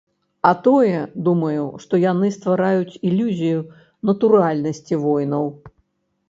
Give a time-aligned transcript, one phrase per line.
[0.51, 3.59] А тое, думаю, што яны ствараюць ілюзію
[4.11, 5.45] натуральнасці войнаў.